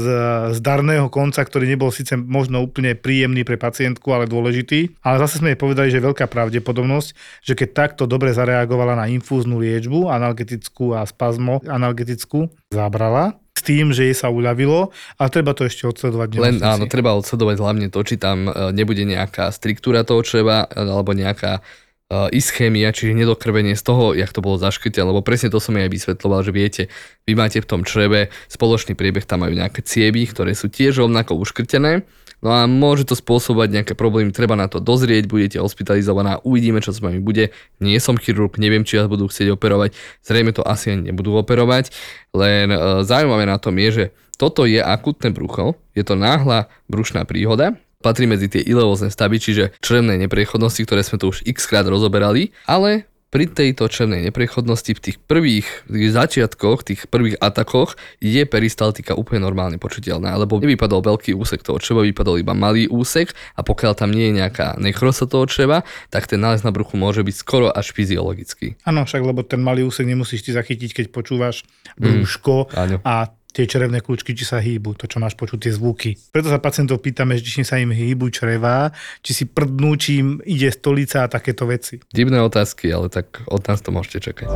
[0.56, 4.96] zdarného konca, ktorý nebol síce možno úplne príjemný pre pacientku, ale dôležitý.
[5.04, 7.08] Ale zase sme jej povedali, že je veľká pravdepodobnosť,
[7.44, 13.88] že keď takto dobre zareagovala na infúznu liečbu, analgetickú a spazmo analgetickú, zabrala s tým,
[13.88, 16.28] že jej sa uľavilo, ale treba to ešte odsledovať.
[16.36, 20.76] Len áno, treba odsledovať hlavne to, či tam e, nebude nejaká striktúra toho čreva e,
[20.76, 21.64] alebo nejaká
[22.10, 26.46] ischémia, čiže nedokrvenie z toho, jak to bolo zaškrté, lebo presne to som aj vysvetloval,
[26.46, 26.82] že viete,
[27.26, 31.34] vy máte v tom čreve spoločný priebeh, tam majú nejaké cievy, ktoré sú tiež rovnako
[31.34, 32.06] uškrtené,
[32.46, 36.94] no a môže to spôsobovať nejaké problémy, treba na to dozrieť, budete hospitalizovaná, uvidíme, čo
[36.94, 37.50] s vami bude.
[37.82, 41.90] Nie som chirurg, neviem, či vás budú chcieť operovať, zrejme to asi ani nebudú operovať,
[42.38, 44.04] len uh, zaujímavé na tom je, že
[44.38, 47.74] toto je akutné brucho, je to náhla brušná príhoda,
[48.06, 52.54] patrí medzi tie ileózne stavy, čiže črevnej neprechodnosti, ktoré sme tu už x krát rozoberali,
[52.70, 59.18] ale pri tejto črevnej neprechodnosti v tých prvých tých začiatkoch, tých prvých atakoch je peristaltika
[59.18, 63.92] úplne normálne počiteľná, lebo nevypadol veľký úsek toho čreva, vypadol iba malý úsek a pokiaľ
[63.98, 67.68] tam nie je nejaká nechrosa toho čreva, tak ten nález na bruchu môže byť skoro
[67.74, 68.78] až fyziologický.
[68.86, 71.66] Áno, však lebo ten malý úsek nemusíš ty zachytiť, keď počúvaš
[71.98, 73.02] brúško Áno.
[73.02, 76.12] a tie črevné kľúčky, či sa hýbu, to čo máš počuť, tie zvuky.
[76.28, 78.92] Preto sa pacientov pýtame, či sa im hýbu čreva,
[79.24, 82.04] či si prdnú, či im ide stolica a takéto veci.
[82.12, 84.52] Divné otázky, ale tak od nás to môžete čakať.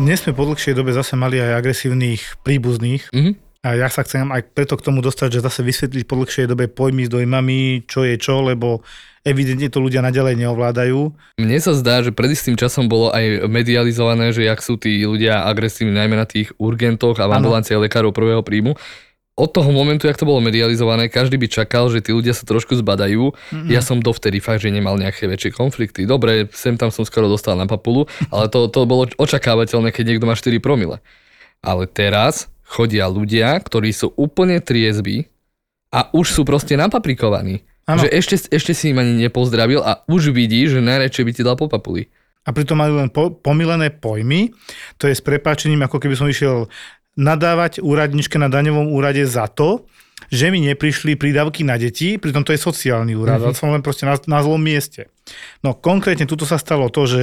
[0.00, 3.49] Dnes sme po dlhšej dobe zase mali aj agresívnych príbuzných Mhm.
[3.60, 6.64] A ja sa chcem aj preto k tomu dostať, že zase vysvetliť po dlhšej dobe
[6.72, 8.80] pojmy s dojmami, čo je čo, lebo
[9.20, 11.12] evidentne to ľudia naďalej neovládajú.
[11.36, 15.44] Mne sa zdá, že pred istým časom bolo aj medializované, že jak sú tí ľudia
[15.44, 18.80] agresívni najmä na tých urgentoch a v ambulanciách lekárov prvého príjmu.
[19.36, 22.76] Od toho momentu, jak to bolo medializované, každý by čakal, že tí ľudia sa trošku
[22.80, 23.32] zbadajú.
[23.32, 23.68] Mm-hmm.
[23.72, 26.04] Ja som dovtedy fakt, že nemal nejaké väčšie konflikty.
[26.04, 30.28] Dobre, sem tam som skoro dostal na papulu, ale to, to bolo očakávateľné, keď niekto
[30.28, 31.00] má 4 promile.
[31.64, 35.26] Ale teraz chodia ľudia, ktorí sú úplne triezby
[35.90, 37.66] a už sú proste napaprikovaní.
[37.90, 38.06] Áno.
[38.06, 41.58] Že ešte, ešte si im ani nepozdravil a už vidí, že najradšej by ti dal
[41.58, 42.06] po papuli.
[42.46, 44.54] a pritom majú len po, pomilené pojmy.
[45.02, 46.72] To je s prepáčením, ako keby som išiel
[47.18, 49.84] nadávať úradničke na daňovom úrade za to,
[50.30, 53.56] že mi neprišli prídavky na deti, pritom to je sociálny úrad, mm-hmm.
[53.56, 55.10] som len proste na, na zlom mieste.
[55.60, 57.22] No konkrétne tuto sa stalo to, že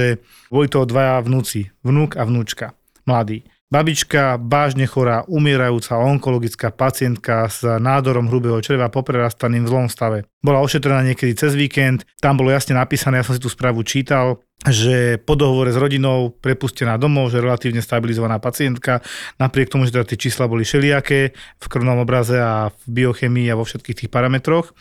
[0.52, 2.76] boli to dvaja vnúci, vnúk a vnúčka,
[3.08, 3.48] mladí.
[3.68, 10.24] Babička, vážne chorá, umierajúca onkologická pacientka s nádorom hrubého čreva poprerastaným v zlom stave.
[10.40, 14.40] Bola ošetrená niekedy cez víkend, tam bolo jasne napísané, ja som si tú správu čítal,
[14.64, 19.04] že po dohovore s rodinou prepustená domov, že relatívne stabilizovaná pacientka,
[19.36, 23.58] napriek tomu, že teda tie čísla boli šeliaké v krvnom obraze a v biochemii a
[23.60, 24.72] vo všetkých tých parametroch,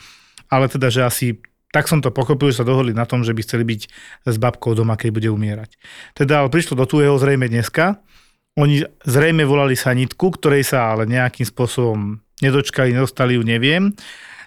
[0.47, 1.27] ale teda, že asi
[1.75, 3.81] tak som to pochopil, že sa dohodli na tom, že by chceli byť
[4.31, 5.75] s babkou doma, keď bude umierať.
[6.15, 7.99] Teda ale prišlo do jeho zrejme dneska,
[8.57, 13.93] oni zrejme volali sanitku, ktorej sa ale nejakým spôsobom nedočkali, nedostali ju, neviem.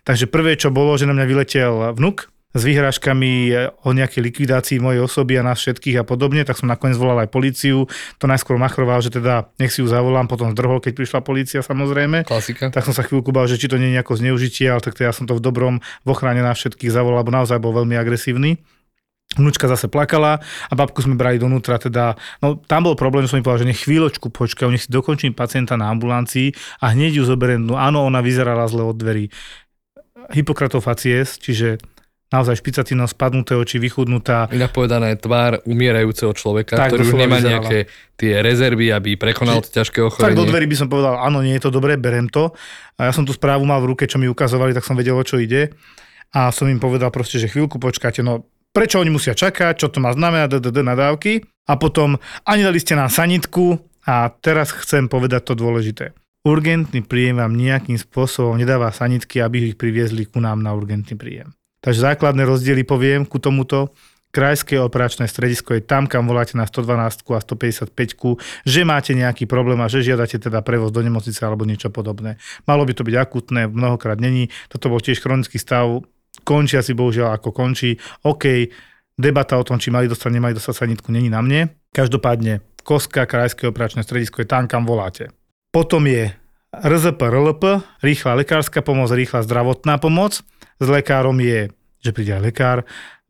[0.03, 3.55] Takže prvé, čo bolo, že na mňa vyletel vnuk s vyhrážkami
[3.87, 7.31] o nejakej likvidácii mojej osoby a nás všetkých a podobne, tak som nakoniec volal aj
[7.31, 7.87] políciu.
[8.19, 12.27] To najskôr machroval, že teda nech si ju zavolám, potom zdrhol, keď prišla polícia samozrejme.
[12.27, 12.75] Klasika.
[12.75, 15.15] Tak som sa chvíľku bál, že či to nie je nejako zneužitie, ale tak ja
[15.15, 18.59] som to v dobrom, v ochrane nás všetkých zavolal, lebo naozaj bol veľmi agresívny.
[19.39, 23.39] Vnúčka zase plakala a babku sme brali donútra, teda, no tam bol problém, že som
[23.39, 26.51] mi povedal, že nech chvíľočku počkajú, nech si dokončím pacienta na ambulancii
[26.83, 29.31] a hneď ju zoberiem, no áno, ona vyzerala zle od dverí.
[30.35, 31.79] Hippokratov facies, čiže
[32.31, 34.51] naozaj špicatý nos, spadnuté oči, vychudnutá.
[34.51, 37.55] Inak povedané tvár umierajúceho človeka, tak, ktorý už nemá vyzerala.
[37.55, 37.79] nejaké
[38.19, 40.35] tie rezervy, aby prekonal to ťažké ochorenie.
[40.35, 42.51] Tak do dverí by som povedal, áno, nie je to dobré, berem to.
[42.99, 45.23] A ja som tú správu mal v ruke, čo mi ukazovali, tak som vedel, o
[45.23, 45.75] čo ide.
[46.31, 49.99] A som im povedal proste, že chvíľku počkáte, no prečo oni musia čakať, čo to
[49.99, 55.53] má znamenať, DDD nadávky a potom ani dali ste nám sanitku a teraz chcem povedať
[55.53, 56.17] to dôležité.
[56.41, 61.53] Urgentný príjem vám nejakým spôsobom nedáva sanitky, aby ich priviezli ku nám na urgentný príjem.
[61.85, 63.93] Takže základné rozdiely poviem ku tomuto.
[64.31, 69.83] Krajské operačné stredisko je tam, kam voláte na 112 a 155, že máte nejaký problém
[69.83, 72.39] a že žiadate teda prevoz do nemocnice alebo niečo podobné.
[72.63, 74.49] Malo by to byť akutné, mnohokrát není.
[74.71, 76.07] Toto bol tiež chronický stav,
[76.51, 77.95] končia si bohužiaľ ako končí.
[78.27, 78.67] OK,
[79.15, 81.71] debata o tom, či mali dostať, nemali dostať sanitku, není na mne.
[81.95, 85.31] Každopádne, Koska, Krajské operačné stredisko je tam, kam voláte.
[85.71, 86.35] Potom je
[86.75, 87.63] RZP, RLP,
[88.03, 90.43] rýchla lekárska pomoc, rýchla zdravotná pomoc.
[90.83, 91.71] S lekárom je,
[92.03, 92.79] že príde aj lekár,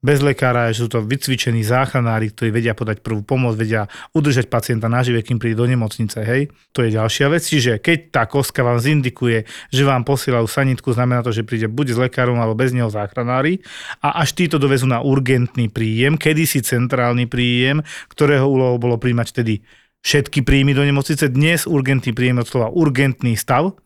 [0.00, 3.84] bez lekára, že sú to vycvičení záchranári, ktorí vedia podať prvú pomoc, vedia
[4.16, 6.48] udržať pacienta nažive, kým príde do nemocnice, hej.
[6.72, 7.44] To je ďalšia vec.
[7.44, 11.86] Čiže keď tá koska vám zindikuje, že vám posielajú sanitku, znamená to, že príde buď
[11.92, 13.60] s lekárom alebo bez neho záchranári
[14.00, 19.60] a až títo dovezú na urgentný príjem, kedysi centrálny príjem, ktorého úlohou bolo príjmať tedy
[20.00, 21.28] všetky príjmy do nemocnice.
[21.28, 23.76] Dnes urgentný príjem od slova urgentný stav,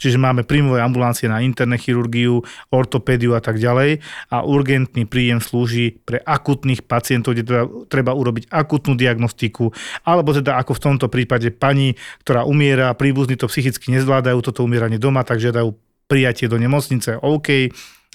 [0.00, 2.40] Čiže máme príjmové ambulancie na interné chirurgiu,
[2.72, 4.00] ortopédiu a tak ďalej.
[4.32, 9.68] A urgentný príjem slúži pre akutných pacientov, kde teda treba urobiť akutnú diagnostiku,
[10.08, 14.96] alebo teda ako v tomto prípade pani, ktorá umiera, príbuzní to psychicky nezvládajú toto umieranie
[14.96, 15.76] doma, tak žiadajú
[16.08, 17.20] prijatie do nemocnice.
[17.20, 17.70] OK,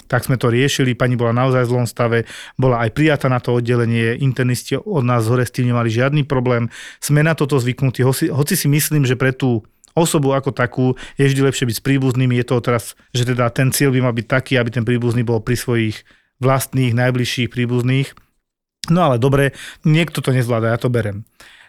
[0.06, 2.18] tak sme to riešili, pani bola naozaj v zlom stave,
[2.54, 6.70] bola aj prijatá na to oddelenie, internisti od nás hore s tým nemali žiadny problém,
[7.02, 11.24] sme na toto zvyknutí, hoci, hoci si myslím, že pre tú osobu ako takú je
[11.26, 12.36] vždy lepšie byť s príbuznými.
[12.36, 15.40] Je to teraz, že teda ten cieľ by mal byť taký, aby ten príbuzný bol
[15.40, 16.04] pri svojich
[16.38, 18.12] vlastných, najbližších príbuzných.
[18.92, 21.24] No ale dobre, niekto to nezvláda, ja to berem.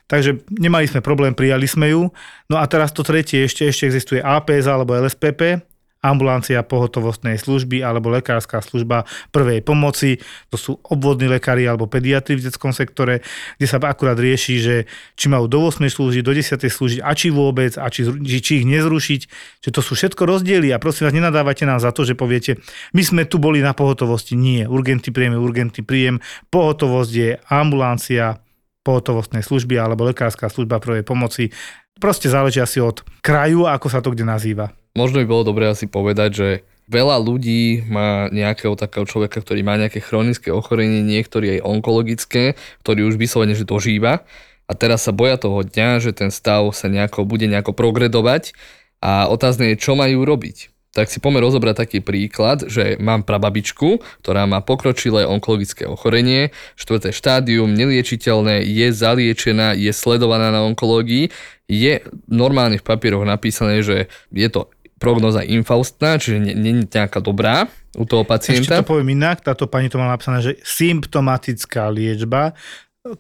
[0.08, 2.12] Takže nemali sme problém, prijali sme ju.
[2.48, 5.67] No a teraz to tretie, ešte, ešte existuje APS alebo LSPP,
[6.02, 10.22] ambulancia pohotovostnej služby alebo lekárska služba prvej pomoci.
[10.54, 13.26] To sú obvodní lekári alebo pediatri v detskom sektore,
[13.58, 14.76] kde sa akurát rieši, že
[15.18, 18.06] či majú do 8 slúžiť, do 10 slúžiť a či vôbec a či,
[18.42, 19.22] či ich nezrušiť.
[19.66, 22.62] Že to sú všetko rozdiely a prosím vás, nenadávajte nám za to, že poviete,
[22.94, 24.38] my sme tu boli na pohotovosti.
[24.38, 26.16] Nie, urgentný príjem je urgentný príjem.
[26.54, 28.40] Pohotovosť je ambulancia
[28.88, 31.52] pohotovostnej služby alebo lekárska služba prvej pomoci.
[32.00, 34.72] Proste záleží asi od kraju, ako sa to kde nazýva.
[34.98, 36.50] Možno by bolo dobré asi povedať, že
[36.90, 43.06] veľa ľudí má nejakého takého človeka, ktorý má nejaké chronické ochorenie, niektorý aj onkologické, ktorý
[43.06, 44.26] už vyslovene, že dožíva.
[44.66, 48.58] A teraz sa boja toho dňa, že ten stav sa nejako bude nejako progredovať.
[48.98, 50.74] A otázne je, čo majú robiť.
[50.98, 57.14] Tak si pomer rozobrať taký príklad, že mám prababičku, ktorá má pokročilé onkologické ochorenie, štvrté
[57.14, 61.30] štádium, neliečiteľné, je zaliečená, je sledovaná na onkológii,
[61.70, 67.70] je normálne v papieroch napísané, že je to prognoza infaustná, čiže nie je nejaká dobrá
[67.98, 68.78] u toho pacienta.
[68.78, 72.58] Ešte to poviem inak, táto pani to mala napísané, že symptomatická liečba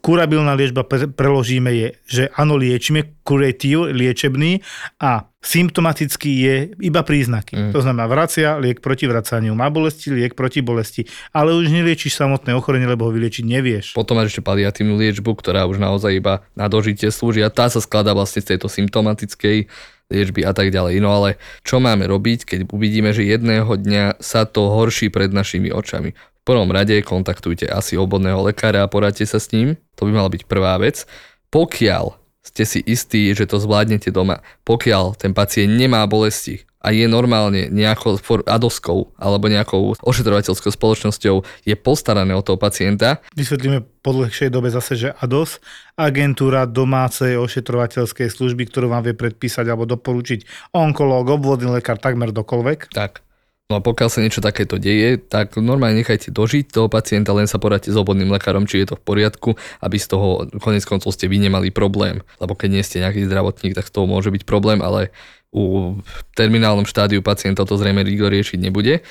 [0.03, 4.59] kurabilná liečba pre, preložíme je, že áno, liečíme, curative, liečebný
[4.99, 7.55] a symptomatický je iba príznaky.
[7.55, 7.71] Mm.
[7.71, 12.51] To znamená vracia, liek proti vracaniu, má bolesti, liek proti bolesti, ale už neliečiš samotné
[12.51, 13.85] ochorenie, lebo ho vyliečiť nevieš.
[13.95, 17.79] Potom máš ešte paliatívnu liečbu, ktorá už naozaj iba na dožitie slúži a tá sa
[17.79, 19.71] skladá vlastne z tejto symptomatickej
[20.07, 21.03] liečby a tak ďalej.
[21.03, 21.29] No ale
[21.67, 26.15] čo máme robiť, keď uvidíme, že jedného dňa sa to horší pred našimi očami?
[26.47, 29.75] prvom rade kontaktujte asi obodného lekára a poradte sa s ním.
[29.99, 31.03] To by mala byť prvá vec.
[31.51, 37.05] Pokiaľ ste si istí, že to zvládnete doma, pokiaľ ten pacient nemá bolesti a je
[37.09, 41.35] normálne nejakou adoskou alebo nejakou ošetrovateľskou spoločnosťou
[41.65, 43.19] je postarané o toho pacienta.
[43.33, 45.59] Vysvetlíme po dlhšej dobe zase, že ADOS,
[45.97, 52.93] agentúra domácej ošetrovateľskej služby, ktorú vám vie predpísať alebo doporučiť onkológ, obvodný lekár, takmer dokoľvek.
[52.93, 53.27] Tak.
[53.67, 57.59] No a pokiaľ sa niečo takéto deje, tak normálne nechajte dožiť toho pacienta, len sa
[57.59, 61.27] poradte s obvodným lekárom, či je to v poriadku, aby z toho konec koncov ste
[61.27, 62.23] vy nemali problém.
[62.39, 65.11] Lebo keď nie ste nejaký zdravotník, tak z toho môže byť problém, ale
[65.53, 65.95] u
[66.35, 69.01] terminálnom štádiu pacienta to zrejme nikto riešiť nebude.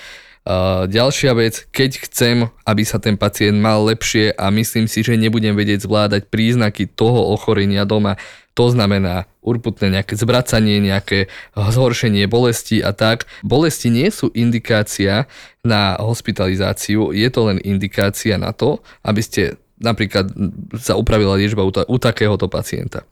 [0.87, 5.59] Ďalšia vec, keď chcem, aby sa ten pacient mal lepšie a myslím si, že nebudem
[5.59, 8.14] vedieť zvládať príznaky toho ochorenia doma,
[8.55, 11.27] to znamená urputné nejaké zvracanie, nejaké
[11.59, 13.27] zhoršenie bolesti a tak.
[13.42, 15.27] Bolesti nie sú indikácia
[15.66, 19.42] na hospitalizáciu, je to len indikácia na to, aby ste
[19.83, 20.31] napríklad
[20.79, 23.03] sa upravila liečba u, u takéhoto pacienta.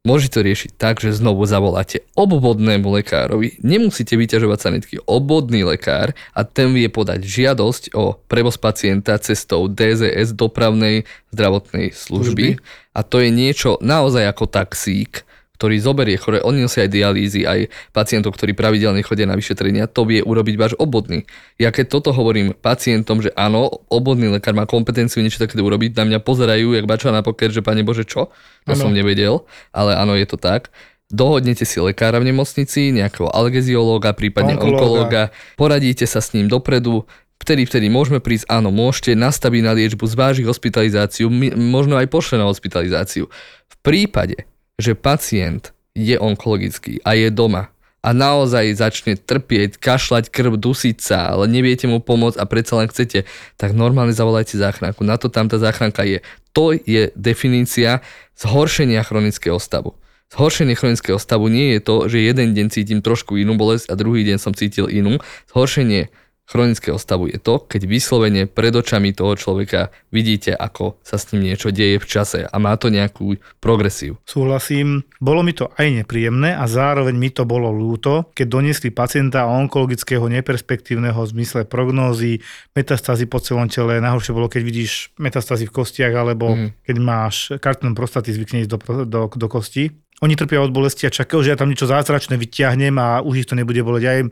[0.00, 6.40] Môžete to riešiť tak, že znovu zavoláte obvodnému lekárovi, nemusíte vyťažovať sanitky, obvodný lekár a
[6.40, 11.04] ten vie podať žiadosť o prevoz pacienta cestou DZS dopravnej
[11.36, 12.56] zdravotnej služby.
[12.56, 12.96] služby.
[12.96, 15.28] A to je niečo naozaj ako taxík,
[15.60, 20.08] ktorý zoberie chore, oni nosia aj dialýzy, aj pacientov, ktorí pravidelne chodia na vyšetrenia, to
[20.08, 21.28] vie urobiť váš obvodný.
[21.60, 26.08] Ja keď toto hovorím pacientom, že áno, obvodný lekár má kompetenciu niečo takéto urobiť, na
[26.08, 28.32] mňa pozerajú, jak bača na poker, že pane Bože, čo?
[28.64, 28.88] To ano.
[28.88, 29.44] som nevedel,
[29.76, 30.72] ale áno, je to tak.
[31.12, 35.28] Dohodnete si lekára v nemocnici, nejakého algeziológa, prípadne onkológa,
[35.60, 37.04] poradíte sa s ním dopredu,
[37.36, 42.48] vtedy, vtedy môžeme prísť, áno, môžete nastaviť na liečbu, zvážiť hospitalizáciu, možno aj pošle na
[42.48, 43.28] hospitalizáciu.
[43.68, 44.49] V prípade,
[44.80, 47.68] že pacient je onkologický a je doma
[48.00, 52.88] a naozaj začne trpieť, kašľať krv, dusiť sa, ale neviete mu pomôcť a predsa len
[52.88, 53.28] chcete,
[53.60, 55.04] tak normálne zavolajte záchranku.
[55.04, 56.24] Na to tam tá záchranka je.
[56.56, 58.00] To je definícia
[58.40, 60.00] zhoršenia chronického stavu.
[60.32, 64.24] Zhoršenie chronického stavu nie je to, že jeden deň cítim trošku inú bolesť a druhý
[64.24, 65.20] deň som cítil inú.
[65.52, 66.08] Zhoršenie
[66.50, 71.54] chronického stavu je to, keď vyslovene pred očami toho človeka vidíte, ako sa s ním
[71.54, 74.18] niečo deje v čase a má to nejakú progresiu.
[74.26, 75.06] Súhlasím.
[75.22, 80.26] Bolo mi to aj nepríjemné a zároveň mi to bolo ľúto, keď doniesli pacienta onkologického
[80.26, 82.42] neperspektívneho v zmysle prognózy,
[82.74, 84.02] metastázy po celom tele.
[84.02, 86.82] Najhoršie bolo, keď vidíš metastázy v kostiach alebo mm.
[86.82, 89.94] keď máš kartinom prostaty zvykne ísť do, do, do kosti.
[90.20, 93.48] Oni trpia od bolesti a čakajú, že ja tam niečo zázračné vyťahnem a už ich
[93.48, 94.02] to nebude boleť.
[94.04, 94.28] Ja im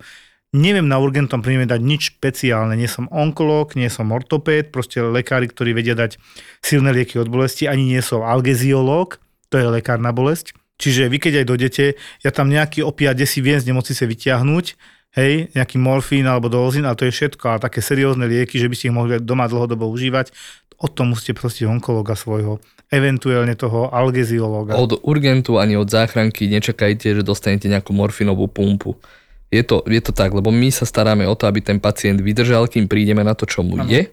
[0.56, 2.72] Neviem na urgentnom príjme dať nič špeciálne.
[2.72, 6.16] Nie som onkolog, nie som ortopéd, proste lekári, ktorí vedia dať
[6.64, 9.20] silné lieky od bolesti, ani nie som algeziológ,
[9.52, 10.56] to je lekár na bolesť.
[10.80, 11.84] Čiže vy keď aj dojdete,
[12.24, 14.66] ja tam nejaký opiat si viem z nemocnice vyťahnuť,
[15.20, 17.44] hej, nejaký morfín alebo dozín, ale to je všetko.
[17.58, 20.32] A také seriózne lieky, že by ste ich mohli doma dlhodobo užívať,
[20.78, 24.78] o tom musíte prosiť onkologa svojho, eventuálne toho algeziológa.
[24.78, 28.94] Od urgentu ani od záchranky nečakajte, že dostanete nejakú morfinovú pumpu.
[29.48, 32.68] Je to, je to tak, lebo my sa staráme o to, aby ten pacient vydržal,
[32.68, 33.88] kým prídeme na to, čo mu ano.
[33.88, 34.12] je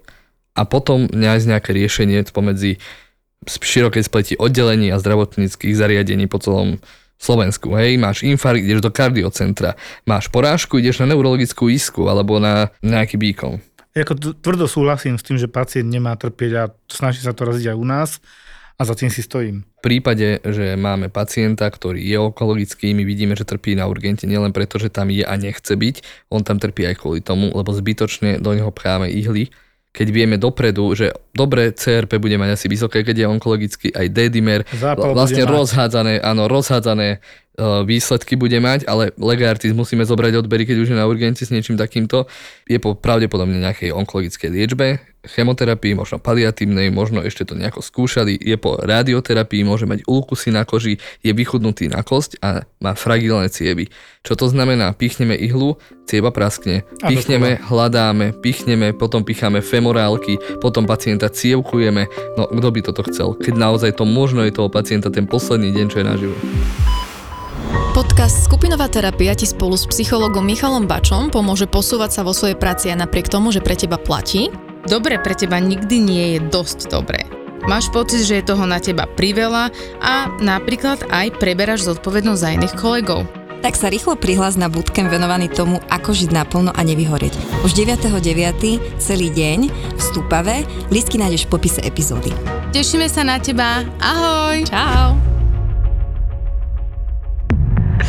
[0.56, 2.80] a potom nájsť nejaké riešenie pomedzi
[3.46, 6.80] širokej spleti oddelení a zdravotníckých zariadení po celom
[7.20, 7.76] Slovensku.
[7.76, 9.76] Hej, máš infarkt, ideš do kardiocentra,
[10.08, 13.60] máš porážku, ideš na neurologickú isku alebo na nejaký bíkom.
[13.96, 17.72] Ja ako tvrdo súhlasím s tým, že pacient nemá trpieť a snaží sa to raziť
[17.72, 18.20] aj u nás
[18.76, 19.64] a za tým si stojím.
[19.80, 24.52] V prípade, že máme pacienta, ktorý je onkologický, my vidíme, že trpí na urgente nielen
[24.52, 28.44] preto, že tam je a nechce byť, on tam trpí aj kvôli tomu, lebo zbytočne
[28.44, 29.48] do neho práve ihly,
[29.96, 34.68] keď vieme dopredu, že dobre, CRP bude mať asi vysoké, keď je onkologický, aj D-dimer,
[34.76, 37.24] Zápal vlastne rozhádzané, áno, rozhádzané
[37.60, 41.80] výsledky bude mať, ale legartis musíme zobrať odbery, keď už je na urgente s niečím
[41.80, 42.28] takýmto.
[42.68, 48.56] Je po pravdepodobne nejakej onkologickej liečbe, chemoterapii, možno paliatívnej, možno ešte to nejako skúšali, je
[48.62, 53.90] po radioterapii, môže mať úkusy na koži, je vychudnutý na kosť a má fragilné cievy.
[54.22, 54.94] Čo to znamená?
[54.94, 56.86] Pichneme ihlu, cieva praskne.
[57.02, 62.06] Pichneme, hľadáme, pichneme, potom picháme femorálky, potom pacienta cievkujeme.
[62.38, 63.34] No kto by toto chcel?
[63.34, 66.38] Keď naozaj to možno je toho pacienta ten posledný deň, čo je naživu.
[67.96, 72.92] Podcast Skupinová terapia ti spolu s psychologom Michalom Bačom pomôže posúvať sa vo svojej práci
[72.92, 74.52] aj napriek tomu, že pre teba platí.
[74.86, 77.24] Dobre pre teba nikdy nie je dosť dobré.
[77.66, 82.76] máš pocit, že je toho na teba priveľa a napríklad aj preberáš zodpovednosť za iných
[82.78, 83.26] kolegov.
[83.66, 87.34] Tak sa rýchlo prihlás na bootcamp venovaný tomu, ako žiť naplno a nevyhorieť.
[87.66, 89.02] Už 9.9.
[89.02, 90.62] celý deň v Stupave.
[90.94, 92.30] Lístky nájdeš v popise epizódy.
[92.70, 93.82] Tešíme sa na teba.
[93.98, 94.70] Ahoj!
[94.70, 95.18] Čau!